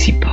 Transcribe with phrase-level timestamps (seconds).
[0.00, 0.29] Mexique.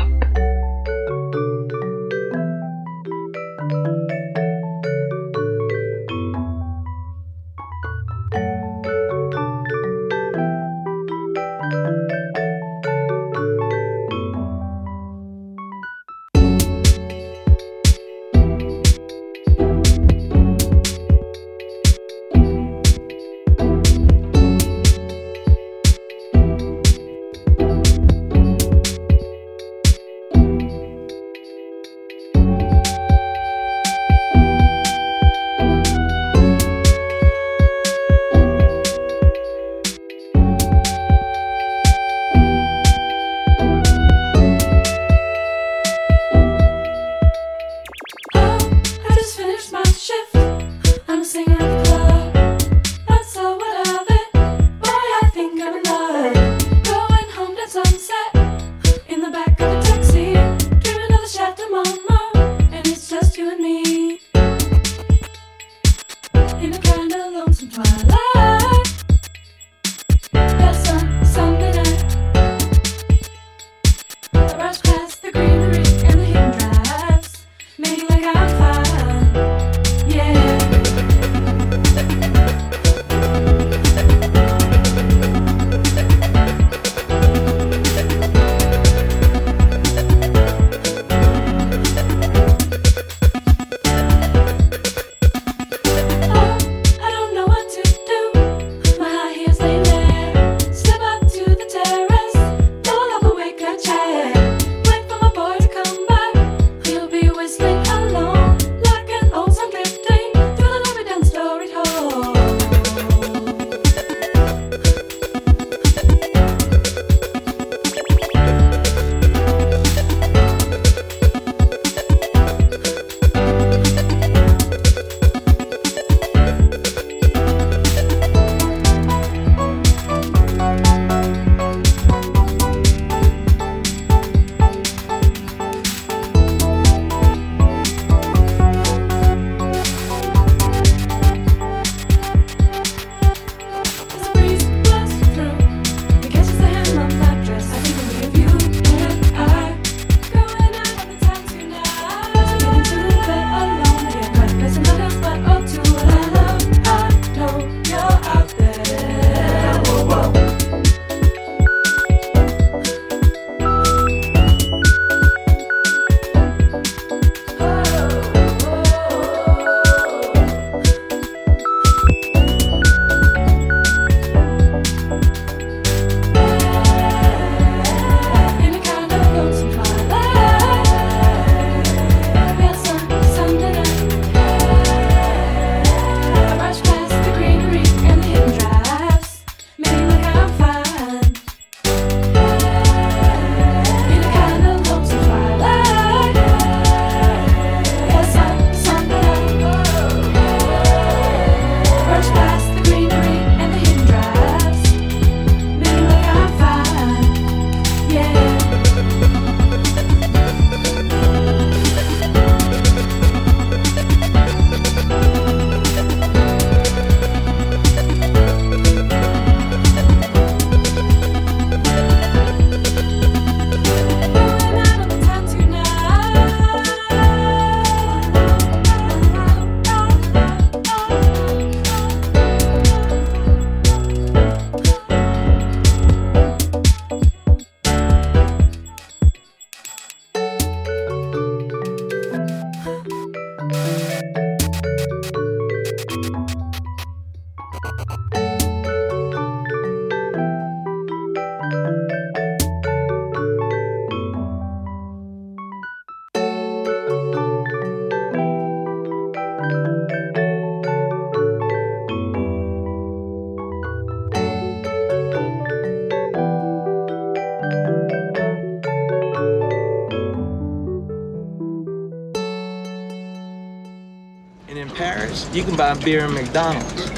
[274.68, 277.10] Sexy Paris, you can buy beer in McDonald's.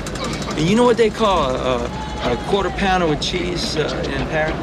[0.51, 4.27] And you know what they call a, a, a quarter pounder with cheese uh, in
[4.27, 4.55] Paris?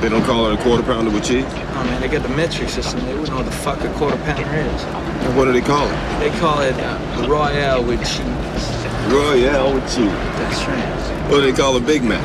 [0.00, 1.44] They don't call it a quarter pounder with cheese?
[1.46, 2.98] Oh man, they got the metric system.
[3.06, 4.82] They wouldn't know what the fuck a quarter pounder is.
[4.82, 6.18] And what do they call it?
[6.18, 8.24] They call it uh, Royale with cheese.
[9.12, 10.10] Royale with cheese.
[10.38, 11.30] That's right.
[11.30, 12.24] What do they call a Big Mac?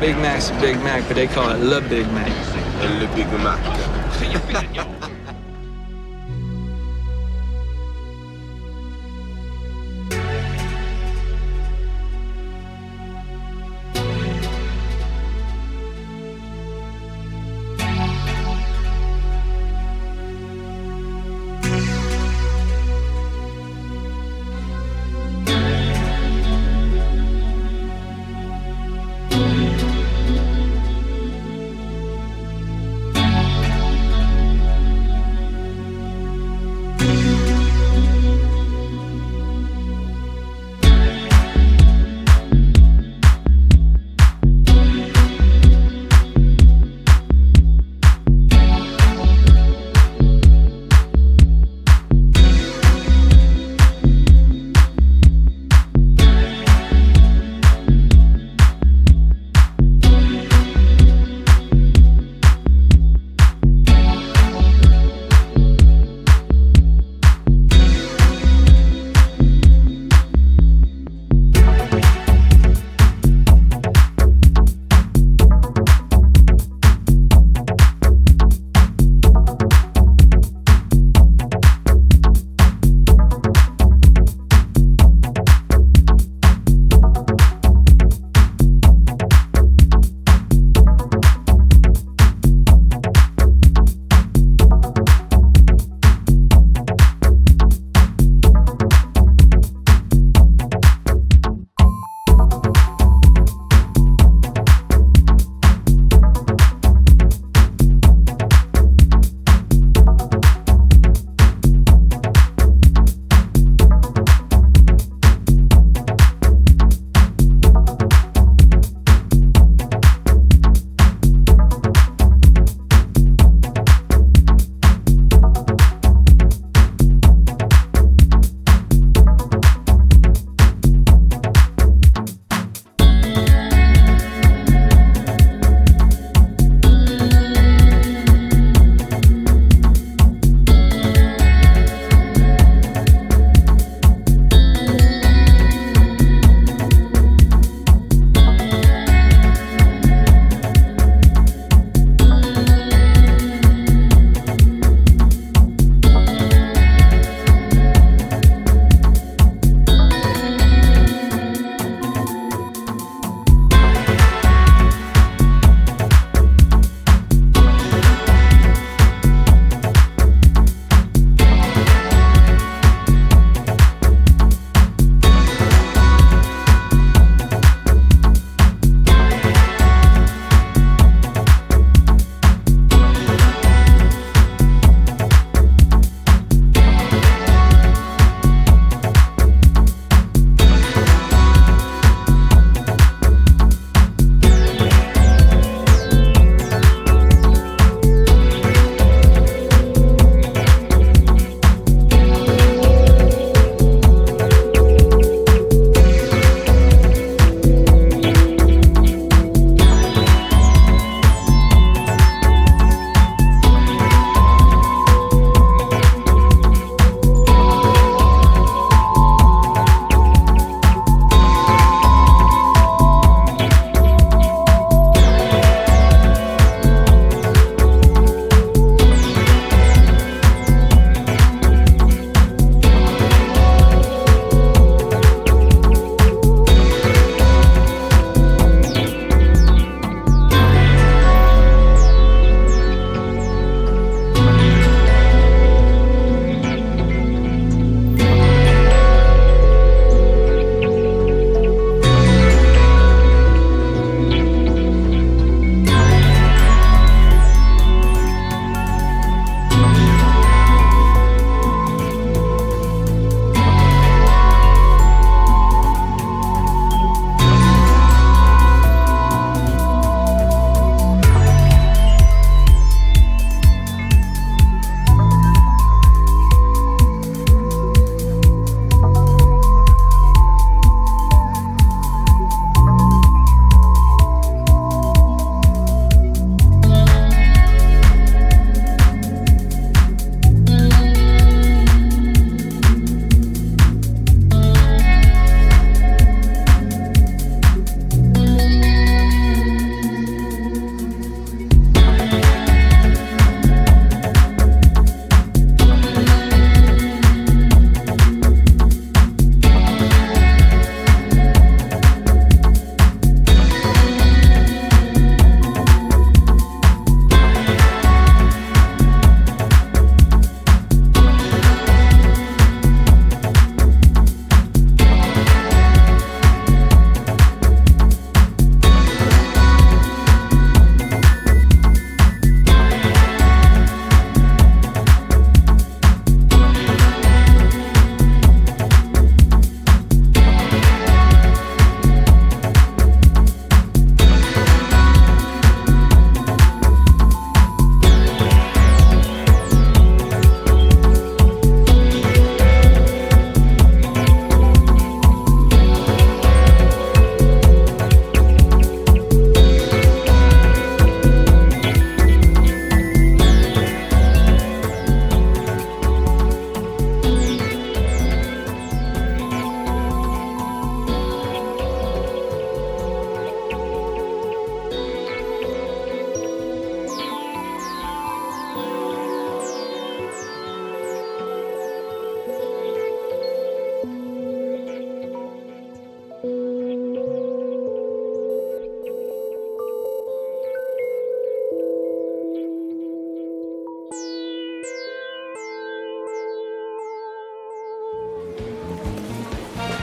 [0.00, 2.28] Big Mac's a Big Mac, but they call it Le Big Mac.
[3.00, 5.00] Le Big Mac.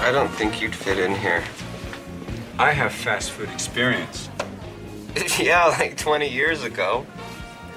[0.08, 1.44] I don't think you'd fit in here.
[2.58, 4.30] I have fast food experience.
[5.38, 7.06] yeah, like 20 years ago.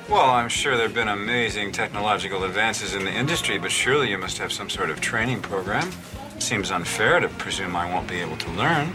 [0.09, 4.17] Well, I'm sure there have been amazing technological advances in the industry, but surely you
[4.17, 5.91] must have some sort of training program.
[6.39, 8.93] Seems unfair to presume I won't be able to learn.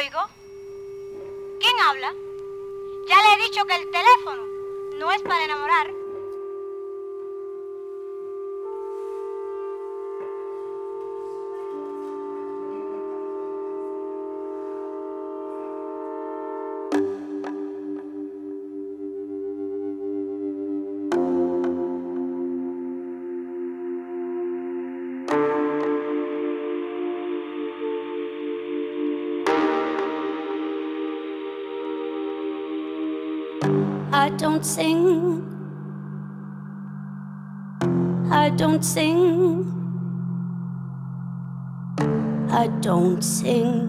[0.00, 0.20] oigo.
[1.60, 2.14] ¿Quién habla?
[3.06, 4.46] Ya le he dicho que el teléfono
[4.98, 5.99] no es para enamorar.
[34.60, 35.42] Don't sing.
[38.30, 39.64] I don't sing.
[42.50, 43.88] I don't sing.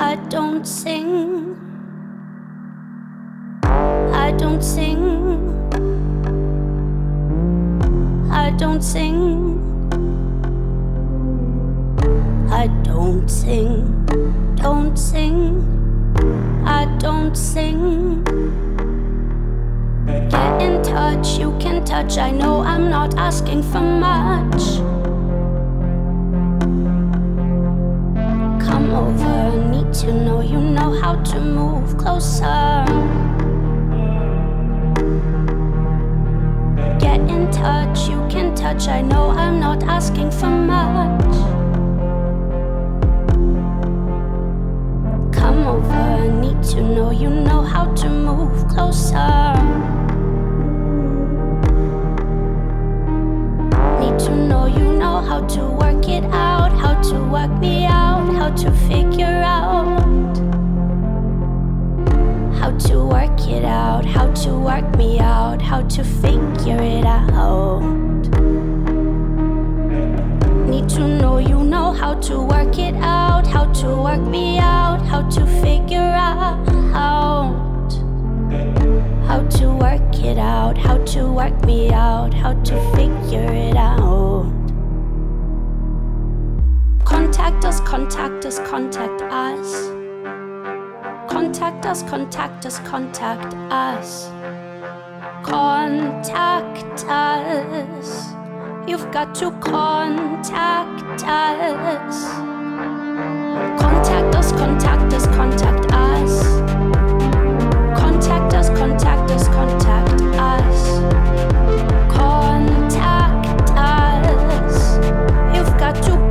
[0.00, 1.54] I don't sing.
[3.62, 5.52] I don't sing.
[8.30, 9.60] I don't sing.
[12.50, 14.06] I don't sing.
[14.56, 15.81] Don't sing.
[16.64, 18.22] I don't sing.
[20.06, 22.18] Get in touch, you can touch.
[22.18, 24.78] I know I'm not asking for much.
[28.64, 32.84] Come over, need to know you know how to move closer.
[36.98, 38.88] Get in touch, you can touch.
[38.88, 41.51] I know I'm not asking for much.
[46.72, 49.52] To know you know how to move closer.
[54.00, 58.32] Need to know you know how to work it out, how to work me out,
[58.32, 60.38] how to figure out.
[62.56, 68.11] How to work it out, how to work me out, how to figure it out.
[70.82, 75.00] Need to know you know how to work it out, how to work me out,
[75.02, 76.58] how to figure out.
[79.28, 84.50] How to work it out, how to work me out, how to figure it out.
[87.04, 89.86] Contact us, contact us, contact us.
[91.30, 94.28] Contact us, contact us, contact us.
[95.44, 98.41] Contact us.
[98.86, 102.24] You've got to contact us.
[103.80, 106.42] Contact us, contact us, contact us.
[107.96, 110.98] Contact us, contact us, contact us.
[112.12, 114.96] Contact us.
[115.56, 116.21] You've got to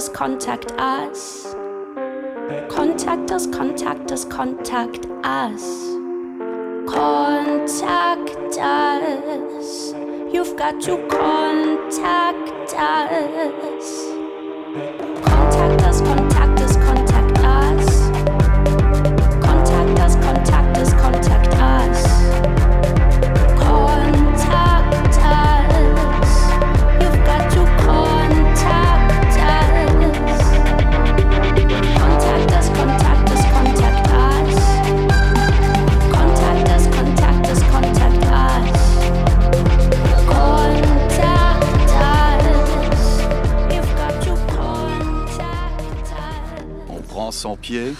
[0.00, 1.54] us, contact us.
[2.70, 5.62] Contact us, contact us, contact us.
[6.88, 9.92] Contact us.
[10.32, 13.20] You've got to contact us.
[13.20, 14.06] Contact us,
[15.22, 16.19] contact us,
[47.40, 47.94] Son pied.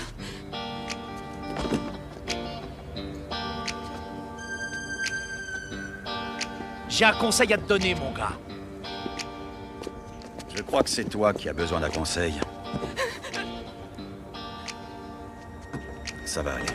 [6.90, 8.32] J'ai un conseil à te donner, mon gars.
[10.54, 12.34] Je crois que c'est toi qui as besoin d'un conseil.
[16.26, 16.66] Ça va aller.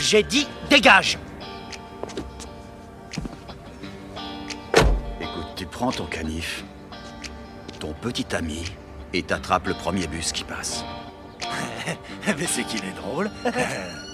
[0.00, 1.18] J'ai dit dégage
[5.20, 6.64] Écoute, tu prends ton canif,
[7.80, 8.64] ton petit ami,
[9.16, 10.84] et t'attrapes le premier bus qui passe.
[12.26, 13.30] Mais c'est qu'il est drôle.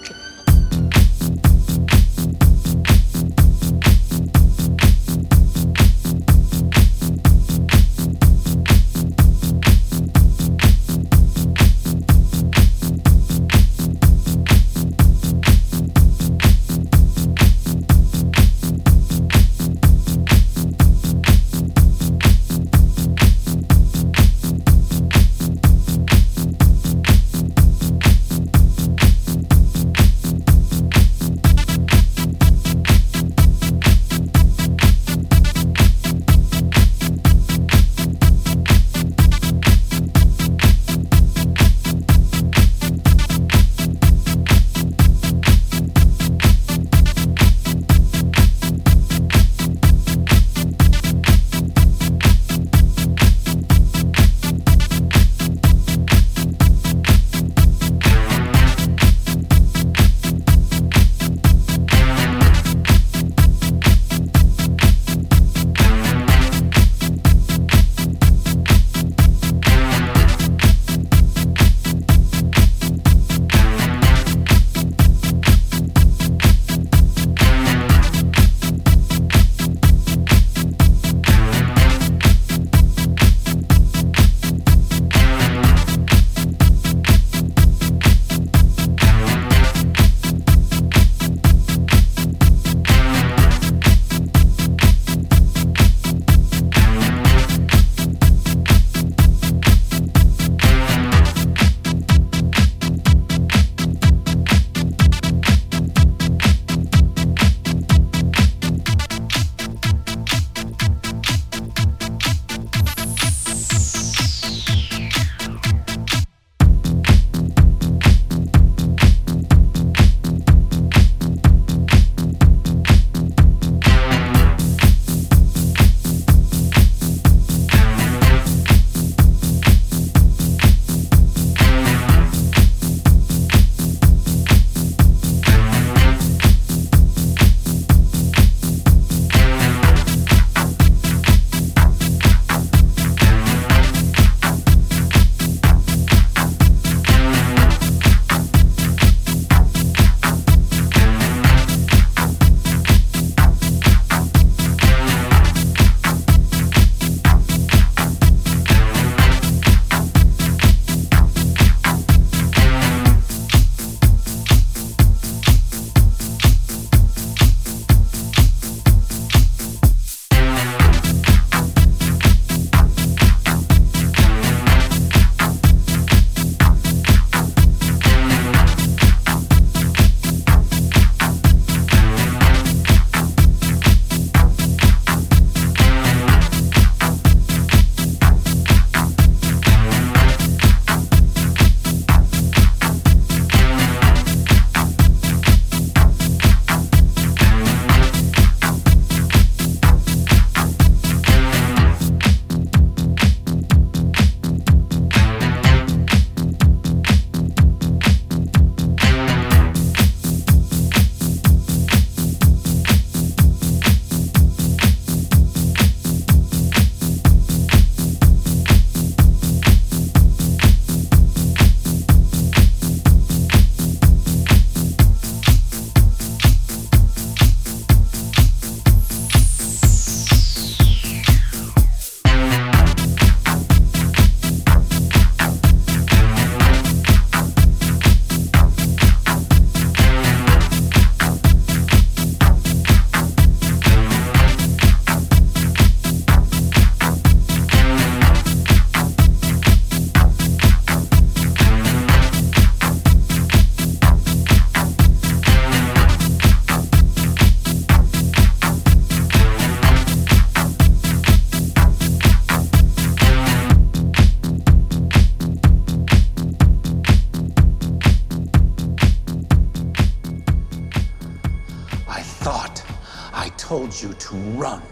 [273.73, 274.83] told you to run.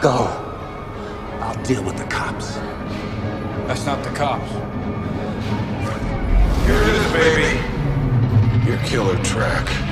[0.00, 0.16] Go.
[1.42, 2.54] I'll deal with the cops.
[3.66, 4.50] That's not the cops.
[6.64, 8.66] Here it is, baby.
[8.66, 9.87] Your killer track.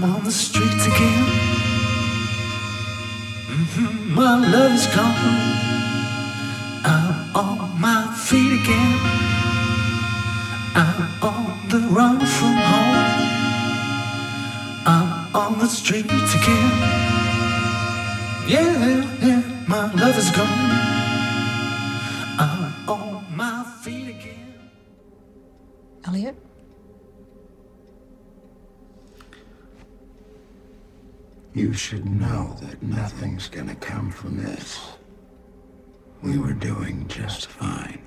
[0.00, 1.24] I'm on the streets again.
[3.50, 5.12] Mm-hmm, my love is gone.
[6.84, 8.94] I'm on my feet again.
[10.76, 12.94] I'm on the run from home.
[14.86, 16.70] I'm on the streets again.
[18.46, 20.70] Yeah, yeah, my love is gone.
[22.38, 24.54] I'm on my feet again.
[26.06, 26.47] Elliot?
[31.58, 34.92] You should know that nothing's gonna come from this.
[36.22, 38.00] We were doing just fine.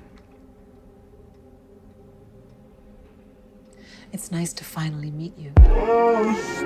[4.10, 5.52] It's nice to finally meet you.
[5.58, 6.62] Oh, it's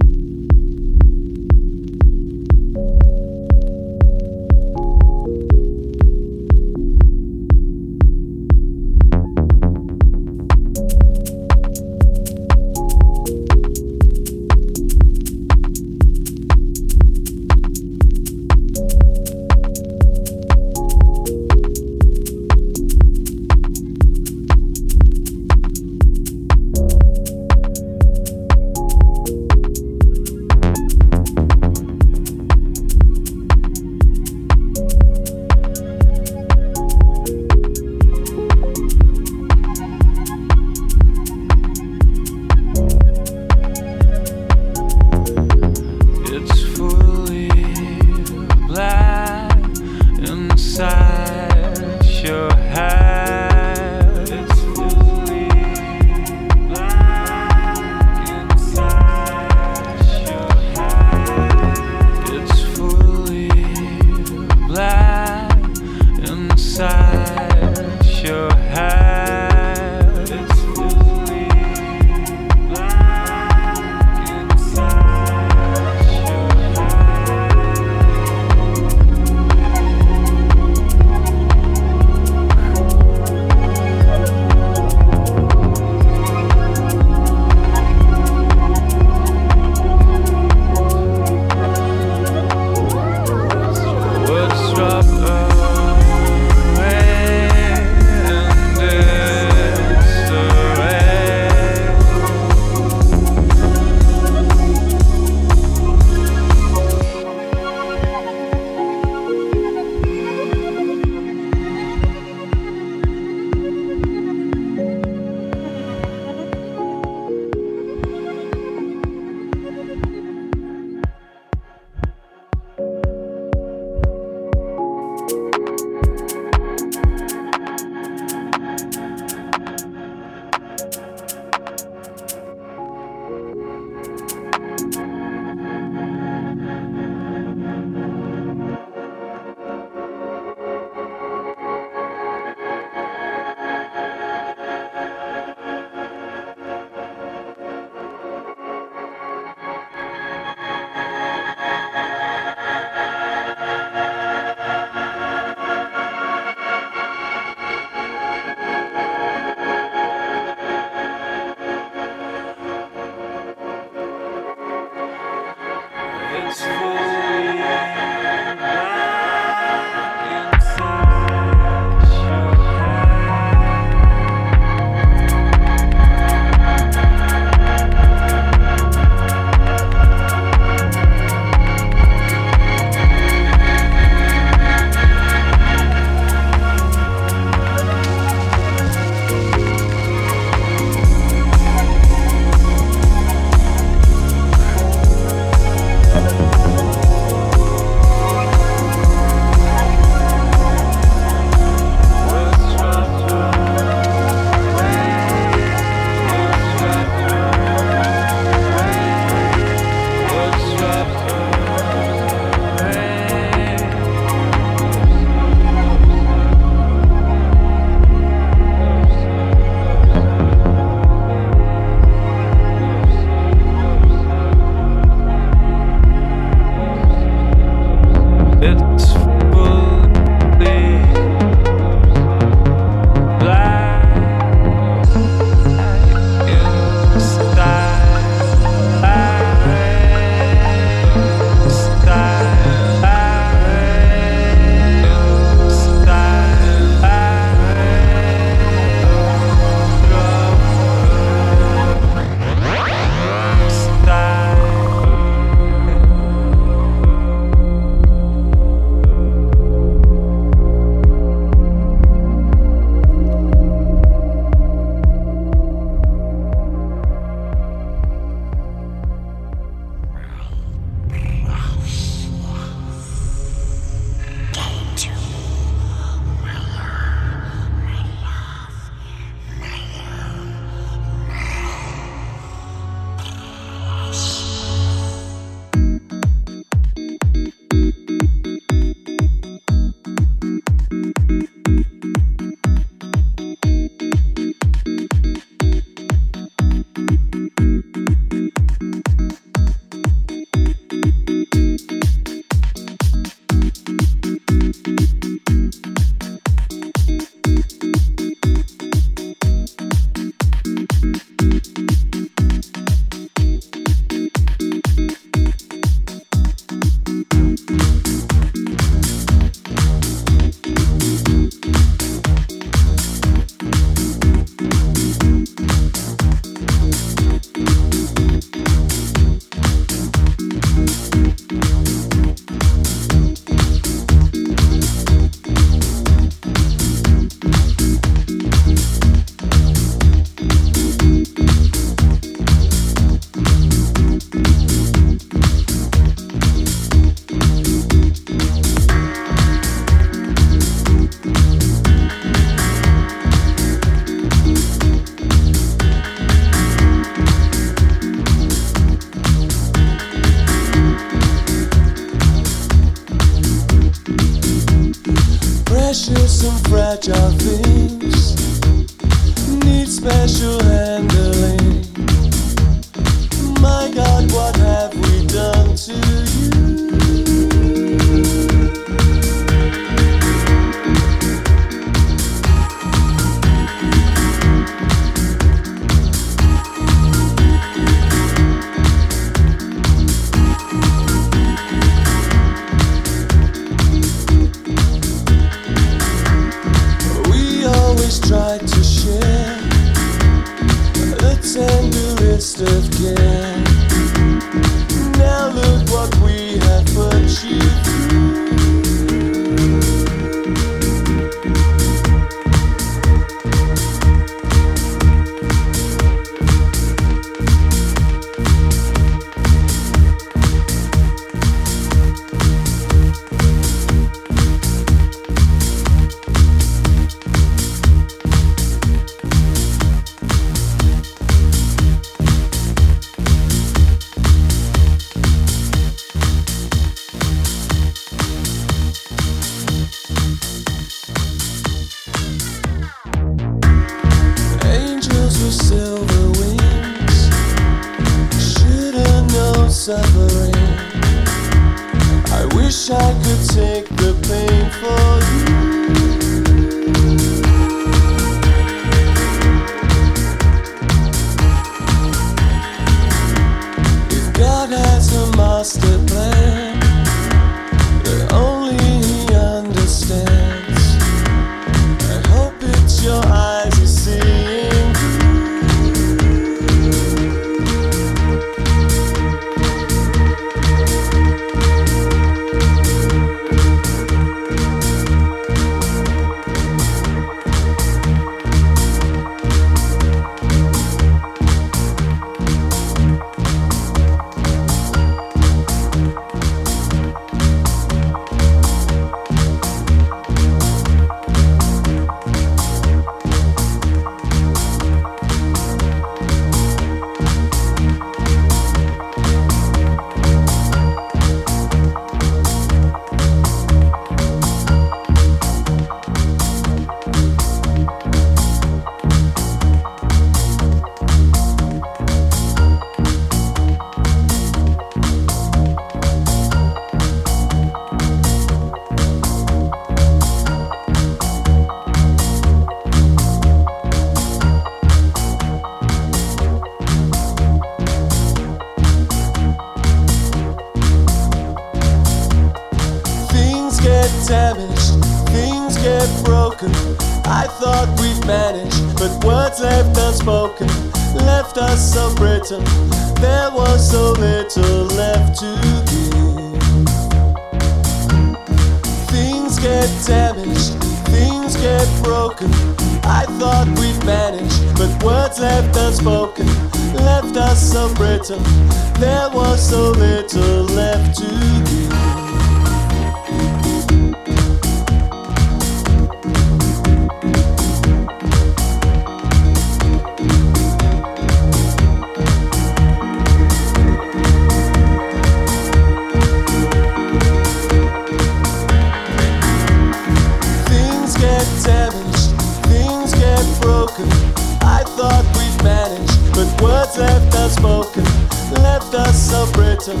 [598.96, 600.00] us so brittle.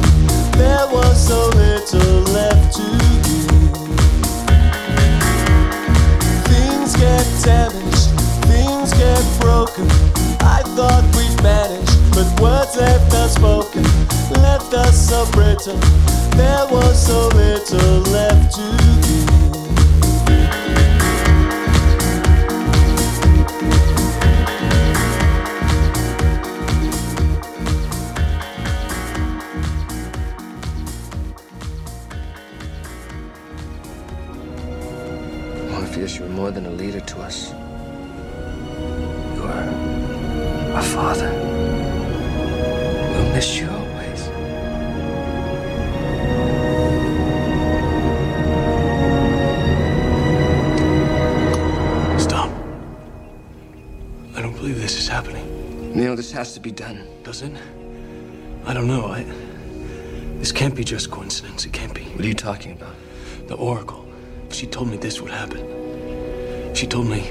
[0.56, 2.86] There was so little left to
[3.26, 3.70] give.
[6.50, 8.08] Things get damaged,
[8.50, 9.86] things get broken.
[10.40, 13.84] I thought we'd managed, but words left unspoken
[14.42, 15.76] left us so brittle.
[16.36, 18.95] There was so little left to give.
[56.46, 57.04] Has to be done.
[57.24, 57.52] Does it?
[58.66, 59.06] I don't know.
[59.06, 59.24] I.
[60.38, 61.64] This can't be just coincidence.
[61.64, 62.04] It can't be.
[62.04, 62.94] What are you talking about?
[63.48, 64.06] The Oracle.
[64.50, 66.72] She told me this would happen.
[66.72, 67.28] She told me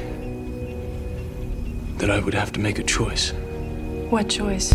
[1.97, 3.31] that I would have to make a choice.
[4.09, 4.73] What choice?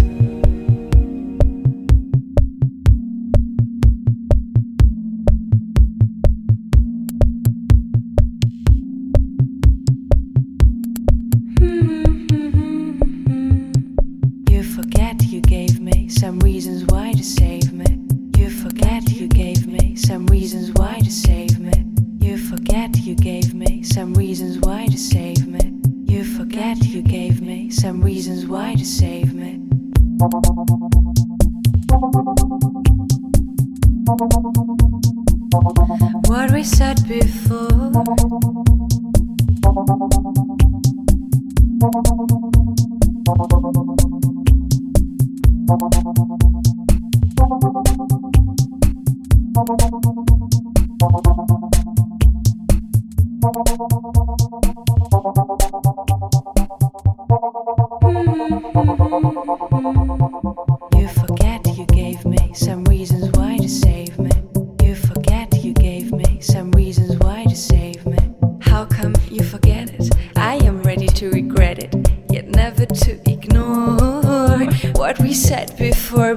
[75.31, 76.35] We said before,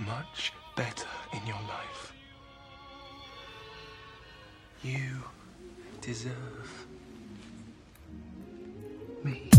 [0.00, 2.12] much better in your life.
[4.82, 5.22] You
[6.00, 6.86] deserve
[9.22, 9.53] me.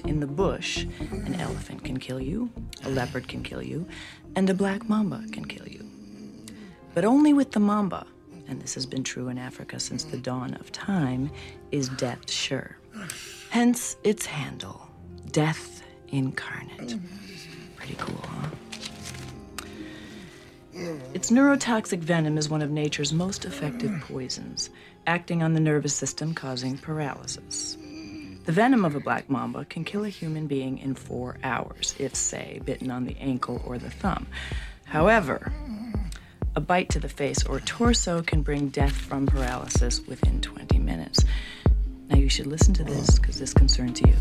[0.00, 2.50] In the bush, an elephant can kill you,
[2.84, 3.86] a leopard can kill you,
[4.36, 5.88] and a black mamba can kill you.
[6.94, 8.06] But only with the mamba,
[8.48, 11.30] and this has been true in Africa since the dawn of time,
[11.70, 12.76] is death sure.
[13.50, 14.88] Hence its handle,
[15.30, 16.98] death incarnate.
[17.76, 18.48] Pretty cool, huh?
[21.14, 24.70] Its neurotoxic venom is one of nature's most effective poisons,
[25.06, 27.76] acting on the nervous system, causing paralysis.
[28.44, 32.16] The venom of a black mamba can kill a human being in four hours, if,
[32.16, 34.26] say, bitten on the ankle or the thumb.
[34.84, 35.52] However,
[36.56, 41.24] a bite to the face or torso can bring death from paralysis within 20 minutes.
[42.08, 44.14] Now, you should listen to this because this concerns you.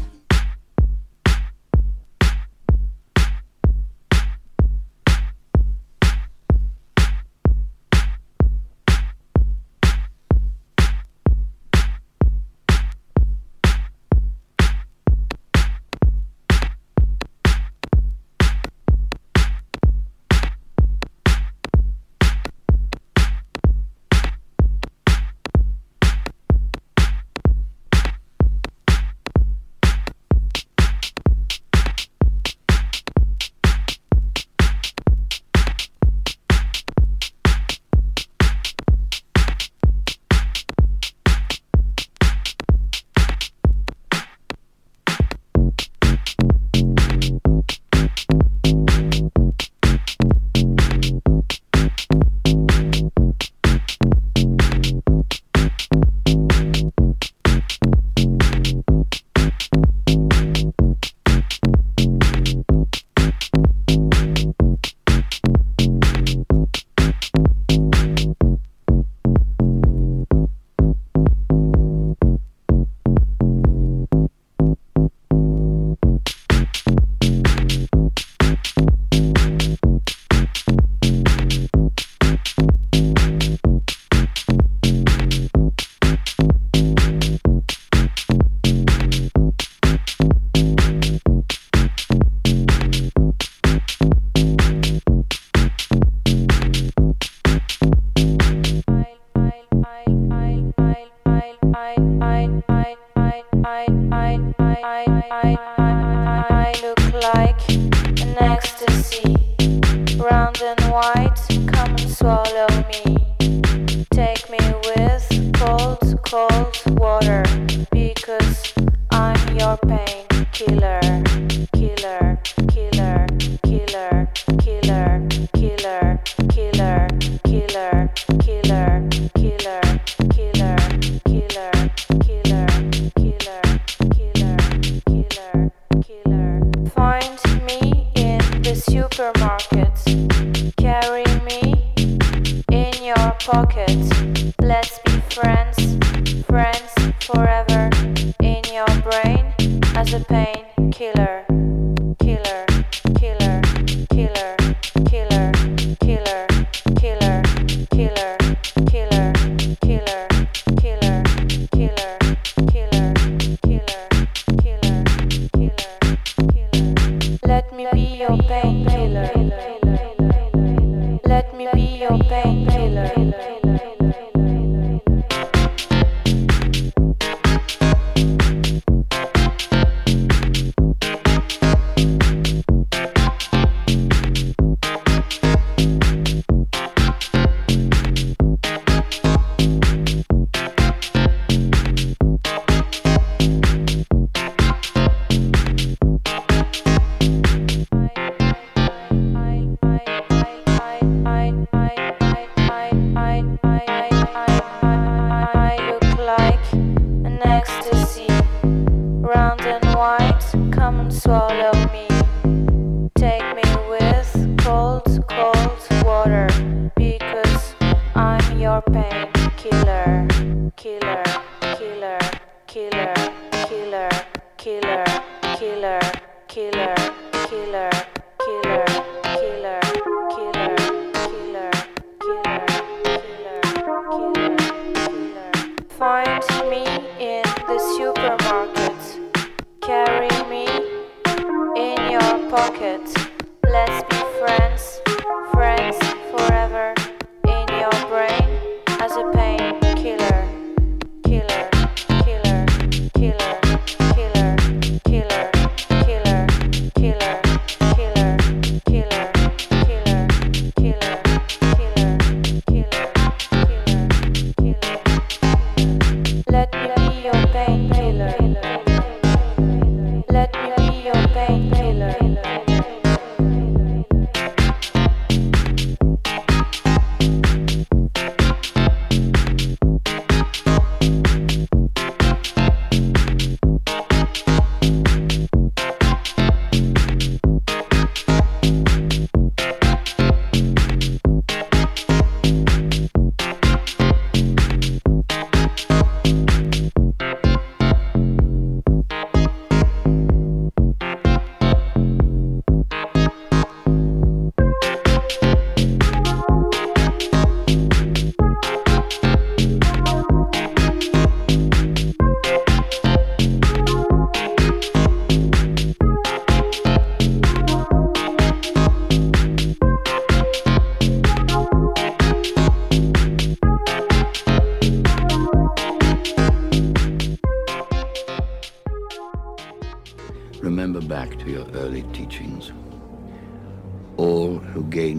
[110.41, 111.39] Round and white.
[111.67, 113.30] Come and swallow me.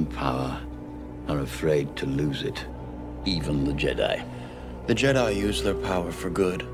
[0.07, 0.61] Power
[1.29, 2.65] are afraid to lose it,
[3.25, 4.25] even the Jedi.
[4.87, 6.67] The Jedi use their power for good.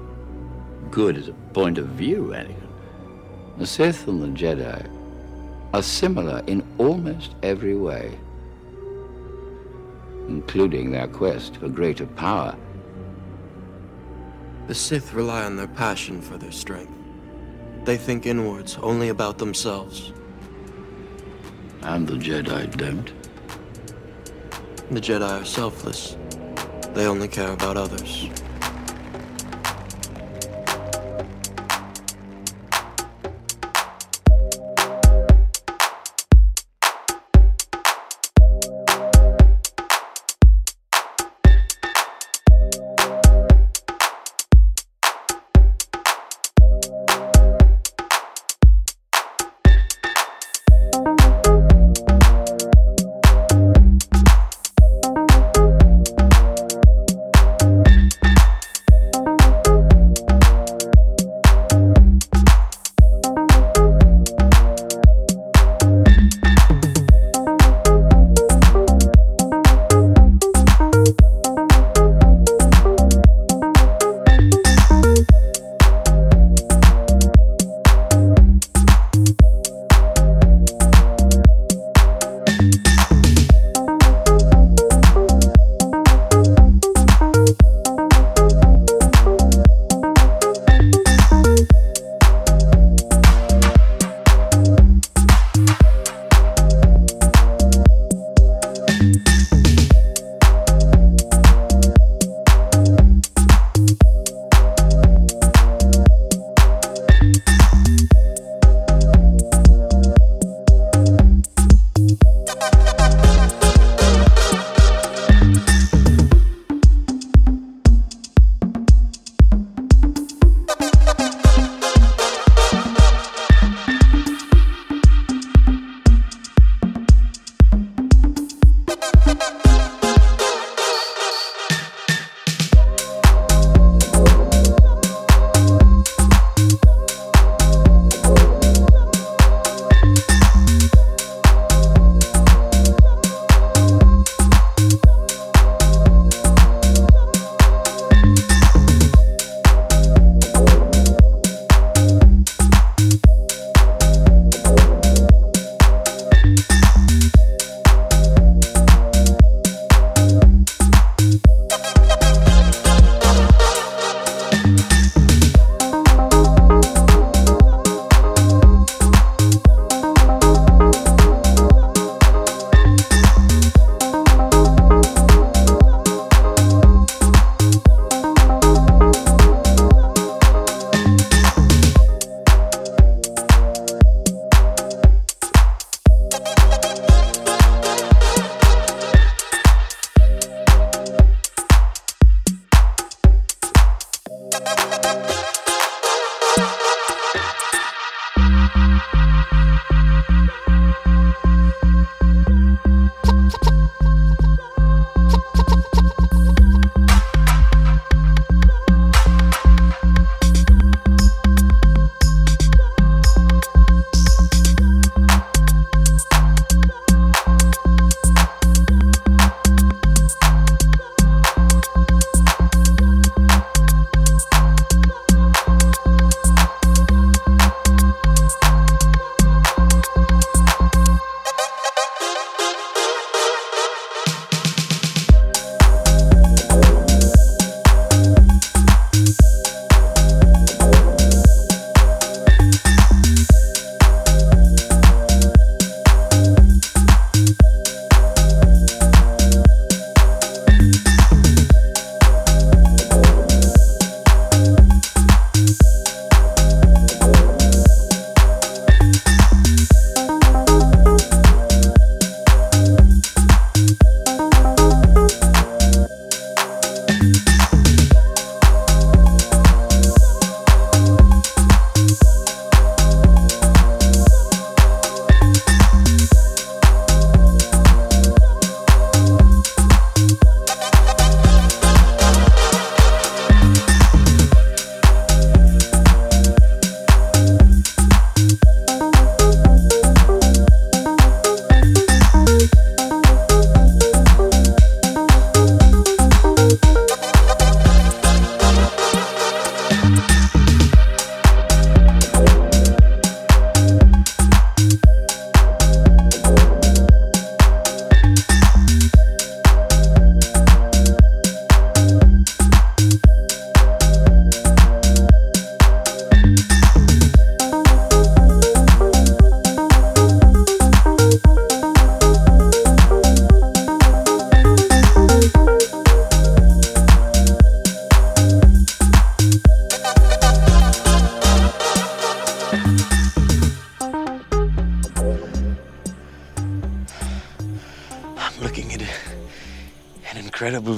[0.90, 2.68] Good is a point of view, Anakin.
[3.58, 4.88] The Sith and the Jedi
[5.74, 8.18] are similar in almost every way,
[10.28, 12.56] including their quest for greater power.
[14.66, 16.92] The Sith rely on their passion for their strength.
[17.84, 20.12] They think inwards, only about themselves.
[21.82, 23.12] And the Jedi don't.
[24.90, 26.16] The Jedi are selfless.
[26.94, 28.30] They only care about others.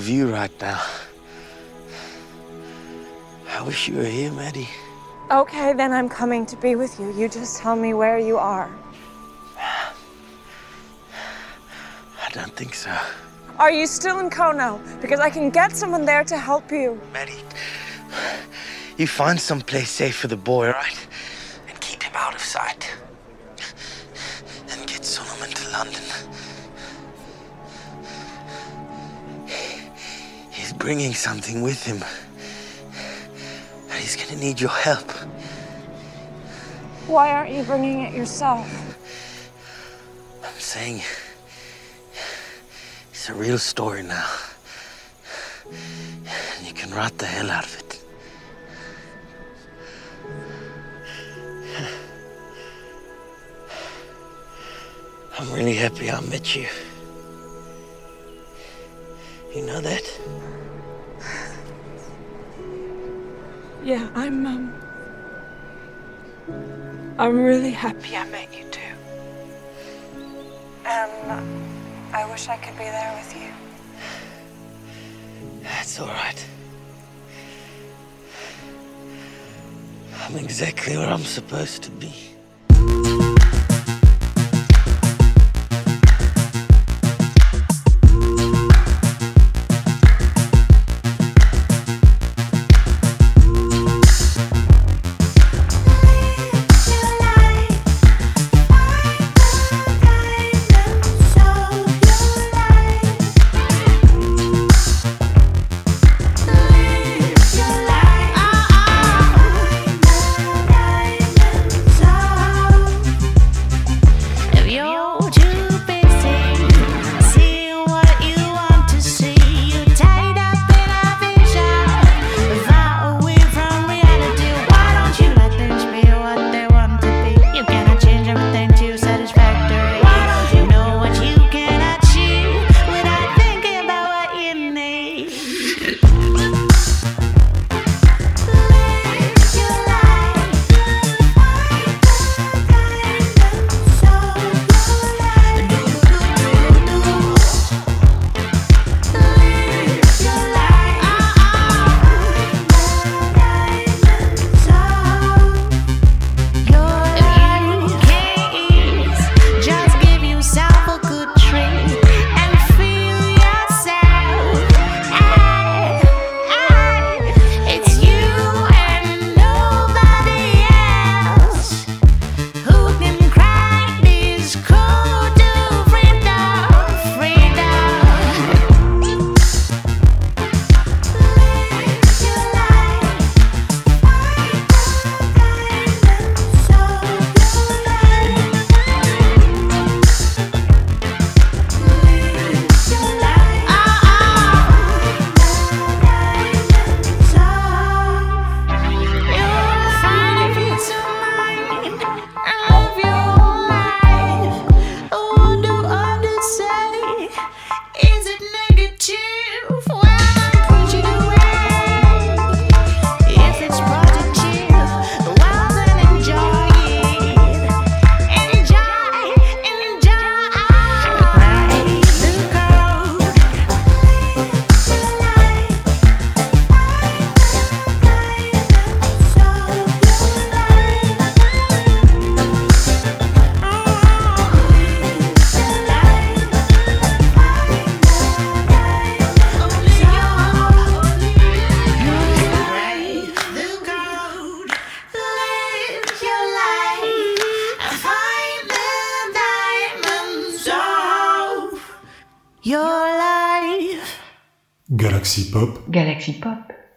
[0.00, 0.82] View right now.
[3.48, 4.68] I wish you were here, Maddie.
[5.30, 7.12] Okay, then I'm coming to be with you.
[7.12, 8.70] You just tell me where you are.
[9.58, 9.92] I
[12.32, 12.96] don't think so.
[13.58, 14.80] Are you still in Kono?
[15.02, 16.98] Because I can get someone there to help you.
[17.12, 17.42] Maddie,
[18.96, 21.06] you find some place safe for the boy, all right?
[21.68, 22.90] And keep him out of sight.
[30.80, 32.02] Bringing something with him.
[33.90, 35.08] And he's gonna need your help.
[37.06, 38.66] Why aren't you bringing it yourself?
[40.42, 41.02] I'm saying
[43.10, 44.30] it's a real story now.
[46.56, 48.02] And you can rot the hell out of it.
[55.38, 56.66] I'm really happy I met you.
[59.54, 60.59] You know that?
[63.82, 64.72] Yeah, I'm, um.
[67.18, 68.80] I'm really happy I met you too.
[70.84, 73.52] And uh, I wish I could be there with you.
[75.62, 76.46] That's all right.
[80.22, 82.29] I'm exactly where I'm supposed to be.